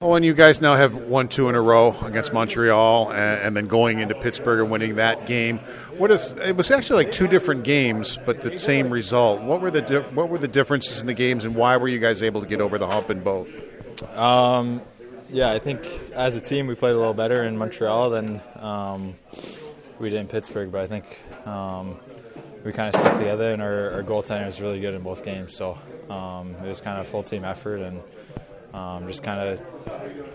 Oh, 0.00 0.14
and 0.14 0.24
you 0.24 0.32
guys 0.32 0.60
now 0.60 0.76
have 0.76 0.94
won 0.94 1.26
two 1.26 1.48
in 1.48 1.56
a 1.56 1.60
row 1.60 1.92
against 2.02 2.32
Montreal, 2.32 3.10
and, 3.10 3.40
and 3.42 3.56
then 3.56 3.66
going 3.66 3.98
into 3.98 4.14
Pittsburgh 4.14 4.60
and 4.60 4.70
winning 4.70 4.94
that 4.94 5.26
game. 5.26 5.58
What 5.98 6.12
if 6.12 6.38
it 6.38 6.56
was 6.56 6.70
actually 6.70 7.04
like 7.04 7.12
two 7.12 7.26
different 7.26 7.64
games, 7.64 8.16
but 8.24 8.40
the 8.42 8.60
same 8.60 8.90
result? 8.90 9.40
What 9.42 9.60
were 9.60 9.72
the 9.72 9.82
di- 9.82 10.08
what 10.14 10.28
were 10.28 10.38
the 10.38 10.46
differences 10.46 11.00
in 11.00 11.08
the 11.08 11.14
games, 11.14 11.44
and 11.44 11.56
why 11.56 11.78
were 11.78 11.88
you 11.88 11.98
guys 11.98 12.22
able 12.22 12.40
to 12.42 12.46
get 12.46 12.60
over 12.60 12.78
the 12.78 12.86
hump 12.86 13.10
in 13.10 13.24
both? 13.24 13.50
Um, 14.16 14.82
yeah, 15.30 15.50
I 15.50 15.58
think 15.58 15.84
as 16.12 16.36
a 16.36 16.40
team 16.40 16.68
we 16.68 16.76
played 16.76 16.94
a 16.94 16.96
little 16.96 17.12
better 17.12 17.42
in 17.42 17.58
Montreal 17.58 18.10
than 18.10 18.40
um, 18.54 19.14
we 19.98 20.10
did 20.10 20.20
in 20.20 20.28
Pittsburgh, 20.28 20.70
but 20.70 20.82
I 20.82 20.86
think 20.86 21.06
um, 21.44 21.96
we 22.64 22.70
kind 22.70 22.94
of 22.94 23.00
stuck 23.00 23.18
together, 23.18 23.52
and 23.52 23.60
our, 23.60 23.94
our 23.94 24.02
goaltender 24.04 24.46
was 24.46 24.60
really 24.60 24.78
good 24.78 24.94
in 24.94 25.02
both 25.02 25.24
games. 25.24 25.56
So 25.56 25.76
um, 26.08 26.54
it 26.64 26.68
was 26.68 26.80
kind 26.80 27.00
of 27.00 27.06
a 27.08 27.10
full 27.10 27.24
team 27.24 27.44
effort, 27.44 27.78
and 27.78 28.00
um, 28.74 29.06
just 29.06 29.22
kind 29.22 29.40
of 29.40 29.60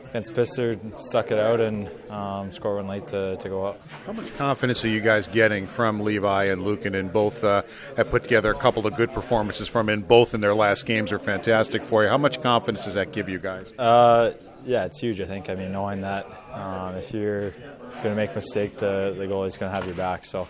against 0.10 0.34
Pittsburgh, 0.34 0.80
suck 0.98 1.32
it 1.32 1.40
out 1.40 1.60
and 1.60 1.90
um, 2.10 2.52
score 2.52 2.76
one 2.76 2.88
late 2.88 3.08
to, 3.08 3.36
to 3.38 3.50
go 3.50 3.66
up. 3.66 3.82
How 4.06 4.14
much 4.14 4.36
confidence 4.38 4.84
are 4.86 4.88
you 4.88 5.02
guys 5.02 5.28
getting 5.28 5.66
from 5.68 6.02
Levi 6.02 6.46
and 6.46 6.62
Luukkonen? 6.62 6.96
And 6.96 7.12
both 7.12 7.44
uh, 7.44 7.64
have 7.98 8.10
put 8.10 8.24
together 8.24 8.52
a 8.52 8.56
couple 8.56 8.86
of 8.86 8.96
good 8.96 9.12
performances 9.12 9.68
from 9.68 9.90
in 9.90 10.02
both 10.02 10.34
in 10.34 10.42
their 10.42 10.54
last 10.54 10.86
games 10.86 11.12
are 11.12 11.20
fantastic 11.20 11.84
for 11.84 12.04
you. 12.04 12.10
How 12.10 12.18
much 12.18 12.42
confidence 12.42 12.86
does 12.86 12.94
that 12.94 13.12
give 13.12 13.30
you 13.30 13.40
guys? 13.40 13.74
Uh, 13.78 14.34
yeah, 14.66 14.86
it's 14.86 15.00
huge. 15.00 15.20
I 15.20 15.26
think. 15.26 15.50
I 15.50 15.56
mean, 15.56 15.72
knowing 15.72 16.02
that 16.02 16.26
um, 16.52 16.96
if 16.96 17.14
you're 17.14 17.52
going 17.52 18.04
to 18.04 18.16
make 18.16 18.32
a 18.32 18.36
mistake, 18.36 18.78
the 18.78 19.14
the 19.18 19.26
goalie's 19.26 19.58
going 19.58 19.72
to 19.72 19.76
have 19.76 19.86
your 19.86 19.96
back. 19.96 20.26
So. 20.26 20.48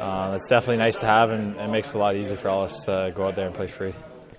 Uh, 0.00 0.30
that's 0.30 0.48
definitely 0.48 0.78
nice 0.78 0.98
to 1.00 1.04
have, 1.04 1.28
and 1.28 1.56
it 1.56 1.68
makes 1.68 1.90
it 1.90 1.96
a 1.96 1.98
lot 1.98 2.16
easier 2.16 2.38
for 2.38 2.48
all 2.48 2.62
us 2.62 2.86
to 2.86 3.12
go 3.14 3.28
out 3.28 3.34
there 3.34 3.46
and 3.46 3.54
play 3.54 3.66
free. 3.66 3.92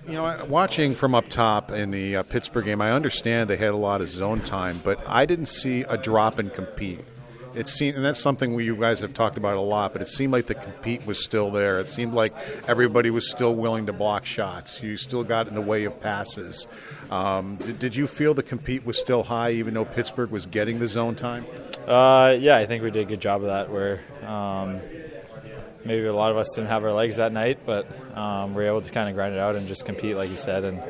You 0.07 0.13
know, 0.13 0.45
watching 0.49 0.95
from 0.95 1.13
up 1.13 1.29
top 1.29 1.71
in 1.71 1.91
the 1.91 2.17
uh, 2.17 2.23
Pittsburgh 2.23 2.65
game, 2.65 2.81
I 2.81 2.91
understand 2.91 3.49
they 3.49 3.57
had 3.57 3.69
a 3.69 3.77
lot 3.77 4.01
of 4.01 4.09
zone 4.09 4.39
time, 4.41 4.81
but 4.83 4.99
I 5.07 5.25
didn't 5.25 5.45
see 5.45 5.81
a 5.81 5.97
drop 5.97 6.39
in 6.39 6.49
compete. 6.49 7.01
It 7.53 7.67
seemed, 7.67 7.97
and 7.97 8.05
that's 8.05 8.19
something 8.19 8.53
we, 8.53 8.65
you 8.65 8.75
guys 8.75 9.01
have 9.01 9.13
talked 9.13 9.37
about 9.37 9.57
a 9.57 9.61
lot. 9.61 9.93
But 9.93 10.01
it 10.01 10.07
seemed 10.07 10.31
like 10.33 10.47
the 10.47 10.55
compete 10.55 11.05
was 11.05 11.23
still 11.23 11.51
there. 11.51 11.79
It 11.79 11.91
seemed 11.91 12.13
like 12.13 12.33
everybody 12.67 13.09
was 13.09 13.29
still 13.29 13.53
willing 13.53 13.85
to 13.87 13.93
block 13.93 14.25
shots. 14.25 14.81
You 14.81 14.97
still 14.97 15.23
got 15.23 15.47
in 15.47 15.53
the 15.53 15.61
way 15.61 15.83
of 15.83 15.99
passes. 16.01 16.65
Um, 17.11 17.57
did, 17.57 17.77
did, 17.77 17.95
you 17.95 18.07
feel 18.07 18.33
the 18.33 18.43
compete 18.43 18.85
was 18.85 18.97
still 18.97 19.23
high, 19.23 19.51
even 19.51 19.73
though 19.73 19.85
Pittsburgh 19.85 20.31
was 20.31 20.45
getting 20.45 20.79
the 20.79 20.87
zone 20.87 21.15
time? 21.15 21.45
Uh, 21.85 22.35
yeah, 22.39 22.57
I 22.57 22.65
think 22.65 22.83
we 22.83 22.89
did 22.89 23.03
a 23.03 23.09
good 23.09 23.21
job 23.21 23.41
of 23.41 23.47
that. 23.47 23.69
Where 23.69 23.99
um, 24.25 24.79
maybe 25.85 26.05
a 26.05 26.13
lot 26.13 26.31
of 26.31 26.37
us 26.37 26.53
didn't 26.55 26.69
have 26.69 26.83
our 26.83 26.93
legs 26.93 27.17
that 27.17 27.31
night, 27.31 27.59
but 27.65 27.87
um, 28.17 28.53
we 28.53 28.63
are 28.63 28.67
able 28.67 28.81
to 28.81 28.91
kind 28.91 29.09
of 29.09 29.15
grind 29.15 29.33
it 29.33 29.39
out 29.39 29.55
and 29.55 29.67
just 29.67 29.85
compete, 29.85 30.15
like 30.15 30.29
you 30.29 30.37
said, 30.37 30.63
and 30.63 30.81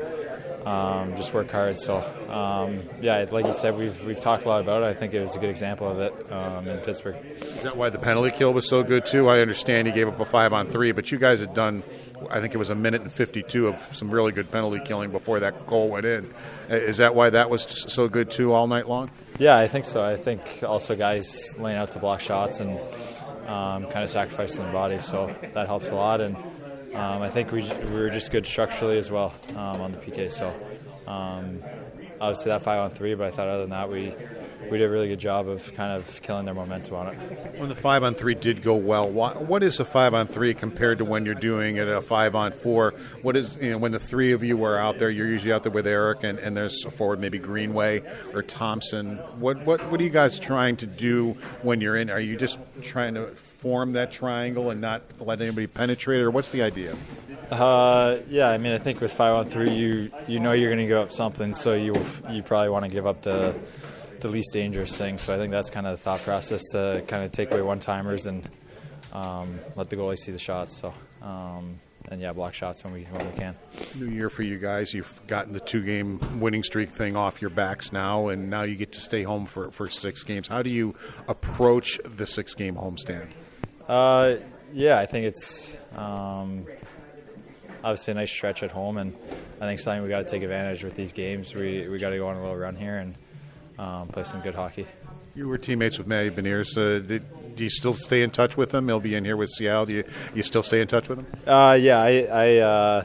um, 0.66 1.16
just 1.16 1.34
work 1.34 1.50
hard. 1.50 1.78
So, 1.78 1.98
um, 2.28 2.80
yeah, 3.00 3.26
like 3.30 3.46
you 3.46 3.52
said, 3.52 3.76
we've 3.76 4.04
we've 4.04 4.20
talked 4.20 4.44
a 4.44 4.48
lot 4.48 4.60
about 4.60 4.82
it. 4.82 4.86
I 4.86 4.94
think 4.94 5.14
it 5.14 5.20
was 5.20 5.34
a 5.34 5.38
good 5.38 5.50
example 5.50 5.88
of 5.88 5.98
it 5.98 6.32
um, 6.32 6.68
in 6.68 6.78
Pittsburgh. 6.78 7.16
Is 7.30 7.62
that 7.62 7.76
why 7.76 7.90
the 7.90 7.98
penalty 7.98 8.30
kill 8.30 8.52
was 8.52 8.68
so 8.68 8.82
good 8.82 9.06
too? 9.06 9.28
I 9.28 9.40
understand 9.40 9.88
he 9.88 9.92
gave 9.92 10.08
up 10.08 10.20
a 10.20 10.24
five 10.24 10.52
on 10.52 10.68
three, 10.68 10.92
but 10.92 11.10
you 11.10 11.18
guys 11.18 11.40
had 11.40 11.54
done. 11.54 11.82
I 12.30 12.40
think 12.40 12.54
it 12.54 12.58
was 12.58 12.70
a 12.70 12.76
minute 12.76 13.02
and 13.02 13.10
52 13.10 13.66
of 13.66 13.96
some 13.96 14.08
really 14.08 14.30
good 14.30 14.48
penalty 14.48 14.78
killing 14.84 15.10
before 15.10 15.40
that 15.40 15.66
goal 15.66 15.88
went 15.88 16.06
in. 16.06 16.32
Is 16.68 16.98
that 16.98 17.16
why 17.16 17.30
that 17.30 17.50
was 17.50 17.62
so 17.62 18.06
good 18.06 18.30
too 18.30 18.52
all 18.52 18.68
night 18.68 18.88
long? 18.88 19.10
Yeah, 19.40 19.56
I 19.56 19.66
think 19.66 19.84
so. 19.84 20.04
I 20.04 20.16
think 20.16 20.62
also 20.62 20.94
guys 20.94 21.56
laying 21.58 21.76
out 21.76 21.90
to 21.92 21.98
block 21.98 22.20
shots 22.20 22.60
and 22.60 22.78
um, 23.46 23.86
kind 23.86 24.04
of 24.04 24.10
sacrificing 24.10 24.64
their 24.64 24.72
body, 24.72 25.00
so 25.00 25.34
that 25.54 25.66
helps 25.66 25.90
a 25.90 25.94
lot. 25.94 26.20
And 26.20 26.36
um, 26.94 27.22
I 27.22 27.28
think 27.28 27.52
we, 27.52 27.62
we 27.62 27.92
were 27.92 28.10
just 28.10 28.30
good 28.30 28.46
structurally 28.46 28.98
as 28.98 29.10
well 29.10 29.34
um, 29.50 29.80
on 29.80 29.92
the 29.92 29.98
PK. 29.98 30.30
So 30.30 30.54
um, 31.06 31.62
obviously 32.20 32.50
that 32.50 32.62
five 32.62 32.80
on 32.80 32.90
three, 32.90 33.14
but 33.14 33.26
I 33.26 33.30
thought 33.30 33.48
other 33.48 33.62
than 33.62 33.70
that 33.70 33.90
we 33.90 34.14
we 34.72 34.78
did 34.78 34.86
a 34.86 34.90
really 34.90 35.08
good 35.08 35.20
job 35.20 35.48
of 35.48 35.72
kind 35.74 35.92
of 35.92 36.22
killing 36.22 36.46
their 36.46 36.54
momentum 36.54 36.94
on 36.94 37.08
it. 37.08 37.58
When 37.58 37.68
the 37.68 37.74
five 37.74 38.02
on 38.02 38.14
three 38.14 38.34
did 38.34 38.62
go 38.62 38.74
well, 38.74 39.08
what, 39.08 39.42
what 39.42 39.62
is 39.62 39.78
a 39.80 39.84
five 39.84 40.14
on 40.14 40.26
three 40.26 40.54
compared 40.54 40.98
to 40.98 41.04
when 41.04 41.26
you're 41.26 41.34
doing 41.34 41.76
it 41.76 41.86
a 41.86 42.00
five 42.00 42.34
on 42.34 42.52
four? 42.52 42.94
What 43.20 43.36
is 43.36 43.58
you 43.60 43.72
know 43.72 43.78
when 43.78 43.92
the 43.92 43.98
three 43.98 44.32
of 44.32 44.42
you 44.42 44.64
are 44.64 44.78
out 44.78 44.98
there? 44.98 45.10
You're 45.10 45.28
usually 45.28 45.52
out 45.52 45.62
there 45.62 45.70
with 45.70 45.86
Eric, 45.86 46.24
and, 46.24 46.38
and 46.38 46.56
there's 46.56 46.84
a 46.86 46.90
forward 46.90 47.20
maybe 47.20 47.38
Greenway 47.38 48.02
or 48.32 48.42
Thompson. 48.42 49.16
What 49.38 49.64
what 49.66 49.90
what 49.90 50.00
are 50.00 50.04
you 50.04 50.10
guys 50.10 50.38
trying 50.38 50.76
to 50.78 50.86
do 50.86 51.32
when 51.60 51.82
you're 51.82 51.96
in? 51.96 52.08
Are 52.08 52.20
you 52.20 52.36
just 52.36 52.58
trying 52.80 53.14
to 53.14 53.26
form 53.26 53.92
that 53.92 54.10
triangle 54.10 54.70
and 54.70 54.80
not 54.80 55.02
let 55.20 55.40
anybody 55.42 55.66
penetrate 55.66 56.20
it, 56.20 56.24
or 56.24 56.30
what's 56.30 56.48
the 56.48 56.62
idea? 56.62 56.96
Uh, 57.50 58.18
yeah, 58.30 58.48
I 58.48 58.56
mean, 58.56 58.72
I 58.72 58.78
think 58.78 59.02
with 59.02 59.12
five 59.12 59.34
on 59.34 59.50
three, 59.50 59.70
you 59.70 60.10
you 60.26 60.40
know 60.40 60.52
you're 60.52 60.70
going 60.70 60.78
to 60.78 60.86
give 60.86 60.98
up 60.98 61.12
something, 61.12 61.52
so 61.52 61.74
you 61.74 61.94
you 62.30 62.42
probably 62.42 62.70
want 62.70 62.86
to 62.86 62.90
give 62.90 63.06
up 63.06 63.20
the 63.20 63.54
the 64.22 64.28
least 64.28 64.52
dangerous 64.52 64.96
thing. 64.96 65.18
So 65.18 65.34
I 65.34 65.36
think 65.36 65.50
that's 65.50 65.70
kind 65.70 65.86
of 65.86 65.98
the 65.98 66.02
thought 66.02 66.20
process 66.20 66.62
to 66.72 67.02
kind 67.06 67.24
of 67.24 67.32
take 67.32 67.50
away 67.50 67.62
one 67.62 67.80
timers 67.80 68.26
and 68.26 68.48
um, 69.12 69.58
let 69.76 69.90
the 69.90 69.96
goalie 69.96 70.18
see 70.18 70.32
the 70.32 70.38
shots. 70.38 70.80
So. 70.80 70.94
Um, 71.20 71.78
and 72.08 72.20
yeah, 72.20 72.32
block 72.32 72.52
shots 72.52 72.84
when 72.84 72.92
we 72.92 73.04
when 73.04 73.30
we 73.30 73.36
can. 73.38 73.56
New 73.98 74.08
year 74.08 74.28
for 74.28 74.42
you 74.42 74.58
guys. 74.58 74.92
You've 74.92 75.26
gotten 75.26 75.52
the 75.52 75.60
two 75.60 75.82
game 75.82 76.40
winning 76.40 76.62
streak 76.62 76.90
thing 76.90 77.16
off 77.16 77.40
your 77.40 77.50
backs 77.50 77.92
now, 77.92 78.28
and 78.28 78.50
now 78.50 78.62
you 78.62 78.76
get 78.76 78.92
to 78.92 79.00
stay 79.00 79.22
home 79.22 79.46
for, 79.46 79.70
for 79.70 79.88
six 79.88 80.22
games. 80.22 80.48
How 80.48 80.62
do 80.62 80.70
you 80.70 80.94
approach 81.28 81.98
the 82.04 82.26
six 82.26 82.54
game 82.54 82.74
homestand? 82.74 83.28
Uh, 83.88 84.36
yeah, 84.72 84.98
I 84.98 85.06
think 85.06 85.26
it's 85.26 85.76
um, 85.94 86.66
obviously 87.84 88.12
a 88.12 88.14
nice 88.14 88.30
stretch 88.30 88.62
at 88.62 88.70
home, 88.70 88.98
and 88.98 89.16
I 89.60 89.66
think 89.66 89.80
something 89.80 90.02
we 90.02 90.08
got 90.08 90.26
to 90.26 90.28
take 90.28 90.42
advantage 90.42 90.84
with 90.84 90.94
these 90.94 91.12
games. 91.12 91.54
We 91.54 91.88
we 91.88 91.98
got 91.98 92.10
to 92.10 92.18
go 92.18 92.28
on 92.28 92.36
a 92.36 92.42
little 92.42 92.56
run 92.56 92.76
here 92.76 92.98
and 92.98 93.14
um, 93.78 94.08
play 94.08 94.24
some 94.24 94.40
good 94.40 94.54
hockey. 94.54 94.86
You 95.34 95.48
were 95.48 95.58
teammates 95.58 95.98
with 95.98 96.06
Matty 96.06 96.30
Beniers. 96.30 96.76
Uh, 96.76 96.98
did, 96.98 97.56
do 97.56 97.64
you 97.64 97.70
still 97.70 97.94
stay 97.94 98.22
in 98.22 98.30
touch 98.30 98.56
with 98.56 98.74
him? 98.74 98.88
He'll 98.88 99.00
be 99.00 99.14
in 99.14 99.24
here 99.24 99.36
with 99.36 99.50
Seattle. 99.50 99.86
Do 99.86 99.94
you, 99.94 100.04
you 100.34 100.42
still 100.42 100.62
stay 100.62 100.80
in 100.80 100.88
touch 100.88 101.08
with 101.08 101.20
him? 101.20 101.26
Uh, 101.46 101.78
yeah, 101.80 101.98
I, 102.00 102.28
I 102.30 102.56
uh, 102.58 103.04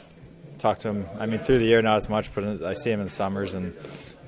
talk 0.58 0.80
to 0.80 0.90
him. 0.90 1.06
I 1.20 1.26
mean, 1.26 1.40
through 1.40 1.60
the 1.60 1.66
year, 1.66 1.82
not 1.82 1.98
as 1.98 2.10
much, 2.10 2.34
but 2.34 2.64
I 2.64 2.74
see 2.74 2.92
him 2.92 3.00
in 3.00 3.06
the 3.06 3.12
summers, 3.12 3.54
and 3.54 3.74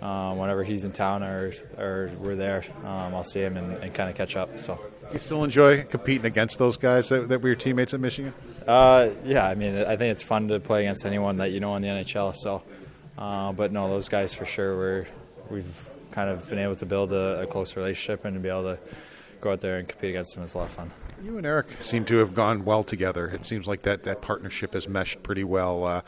um, 0.01 0.37
whenever 0.37 0.63
he's 0.63 0.85
in 0.85 0.91
town 0.91 1.23
or, 1.23 1.53
or 1.77 2.11
we're 2.19 2.35
there, 2.35 2.63
um, 2.85 3.13
I'll 3.15 3.23
see 3.23 3.41
him 3.41 3.57
and, 3.57 3.73
and 3.77 3.93
kind 3.93 4.09
of 4.09 4.15
catch 4.15 4.35
up. 4.35 4.59
So. 4.59 4.79
You 5.11 5.19
still 5.19 5.43
enjoy 5.43 5.83
competing 5.83 6.25
against 6.25 6.59
those 6.59 6.77
guys 6.77 7.09
that, 7.09 7.29
that 7.29 7.41
were 7.41 7.49
your 7.49 7.55
teammates 7.55 7.93
at 7.93 7.99
Michigan? 7.99 8.33
Uh, 8.67 9.09
yeah, 9.25 9.47
I 9.47 9.55
mean, 9.55 9.75
I 9.75 9.95
think 9.95 10.11
it's 10.11 10.21
fun 10.21 10.47
to 10.49 10.59
play 10.59 10.85
against 10.85 11.05
anyone 11.05 11.37
that 11.37 11.51
you 11.51 11.59
know 11.59 11.75
in 11.75 11.81
the 11.81 11.87
NHL. 11.87 12.35
So, 12.35 12.61
uh, 13.17 13.51
but 13.51 13.71
no, 13.71 13.89
those 13.89 14.07
guys 14.07 14.35
for 14.35 14.45
sure. 14.45 14.77
We're 14.77 15.07
we've 15.49 15.89
kind 16.11 16.29
of 16.29 16.49
been 16.49 16.59
able 16.59 16.75
to 16.75 16.85
build 16.85 17.11
a, 17.13 17.41
a 17.41 17.47
close 17.47 17.75
relationship 17.75 18.25
and 18.25 18.35
to 18.35 18.39
be 18.39 18.49
able 18.49 18.63
to 18.63 18.79
go 19.41 19.51
out 19.51 19.61
there 19.61 19.77
and 19.77 19.87
compete 19.87 20.09
against 20.09 20.35
them 20.35 20.43
is 20.43 20.53
a 20.53 20.57
lot 20.57 20.67
of 20.67 20.73
fun. 20.73 20.91
You 21.23 21.37
and 21.37 21.45
Eric 21.45 21.81
seem 21.81 22.05
to 22.05 22.17
have 22.17 22.33
gone 22.33 22.63
well 22.63 22.83
together. 22.83 23.27
It 23.27 23.43
seems 23.45 23.67
like 23.67 23.81
that, 23.81 24.03
that 24.03 24.21
partnership 24.21 24.73
has 24.73 24.87
meshed 24.87 25.21
pretty 25.21 25.43
well. 25.43 25.83
Uh, 25.83 26.01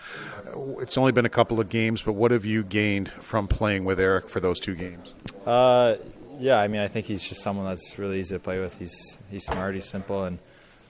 it's 0.80 0.98
only 0.98 1.12
been 1.12 1.26
a 1.26 1.30
couple 1.30 1.60
of 1.60 1.70
games, 1.70 2.02
but 2.02 2.14
what 2.14 2.32
have 2.32 2.46
you 2.46 2.64
gained 2.64 3.10
from 3.10 3.48
playing 3.48 3.84
with 3.84 4.00
Eric 4.00 4.30
for 4.30 4.40
those 4.40 4.60
two 4.60 4.76
games? 4.76 5.14
Uh, 5.46 5.96
yeah, 6.40 6.60
I 6.60 6.68
mean, 6.68 6.82
I 6.82 6.88
think 6.88 7.06
he's 7.06 7.28
just 7.28 7.42
someone 7.42 7.66
that's 7.66 8.00
really 8.00 8.20
easy 8.20 8.36
to 8.36 8.40
play 8.40 8.60
with. 8.60 8.80
He's 8.80 9.18
he's 9.30 9.46
smart, 9.46 9.76
he's 9.76 9.88
simple, 9.88 10.24
and 10.24 10.40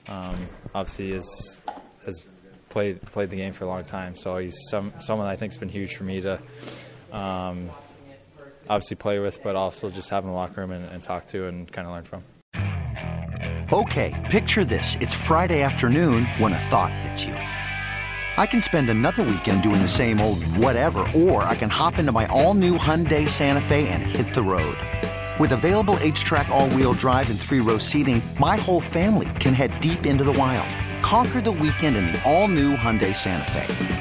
um, 0.07 0.35
obviously 0.73 1.11
is 1.11 1.61
has 2.05 2.25
played 2.69 3.01
played 3.01 3.31
the 3.31 3.37
game 3.37 3.53
for 3.53 3.65
a 3.65 3.67
long 3.67 3.83
time. 3.83 4.15
So 4.15 4.37
he's 4.37 4.57
some 4.69 4.93
someone 4.99 5.27
I 5.27 5.35
think's 5.35 5.57
been 5.57 5.69
huge 5.69 5.95
for 5.95 6.03
me 6.03 6.21
to. 6.21 6.39
Um, 7.11 7.69
obviously 8.69 8.95
play 8.95 9.19
with, 9.19 9.43
but 9.43 9.55
also 9.55 9.89
just 9.89 10.09
have 10.09 10.23
in 10.23 10.29
the 10.29 10.35
locker 10.35 10.61
room 10.61 10.71
and, 10.71 10.85
and 10.89 11.01
talk 11.03 11.27
to 11.27 11.47
and 11.47 11.71
kind 11.71 11.87
of 11.87 11.93
learn 11.93 12.03
from. 12.03 12.23
Okay, 13.73 14.27
picture 14.29 14.65
this. 14.65 14.97
It's 14.99 15.13
Friday 15.13 15.61
afternoon 15.61 16.25
when 16.39 16.51
a 16.51 16.59
thought 16.59 16.93
hits 16.93 17.23
you. 17.23 17.33
I 17.33 18.45
can 18.45 18.61
spend 18.61 18.89
another 18.89 19.23
weekend 19.23 19.63
doing 19.63 19.81
the 19.81 19.87
same 19.87 20.19
old 20.19 20.43
whatever, 20.57 21.07
or 21.15 21.43
I 21.43 21.55
can 21.55 21.69
hop 21.69 21.97
into 21.99 22.11
my 22.11 22.25
all 22.27 22.53
new 22.53 22.77
Hyundai 22.77 23.29
Santa 23.29 23.61
Fe 23.61 23.87
and 23.89 24.03
hit 24.03 24.33
the 24.33 24.41
road. 24.41 24.77
With 25.39 25.53
available 25.53 25.95
HTRAC, 25.95 26.49
all 26.49 26.69
wheel 26.69 26.93
drive, 26.93 27.29
and 27.29 27.39
three 27.39 27.61
row 27.61 27.77
seating, 27.77 28.21
my 28.39 28.57
whole 28.57 28.81
family 28.81 29.29
can 29.39 29.53
head 29.53 29.79
deep 29.79 30.05
into 30.05 30.23
the 30.23 30.33
wild. 30.33 30.69
Conquer 31.01 31.41
the 31.41 31.51
weekend 31.51 31.95
in 31.95 32.07
the 32.07 32.21
all 32.29 32.47
new 32.47 32.75
Hyundai 32.75 33.15
Santa 33.15 33.49
Fe. 33.51 34.00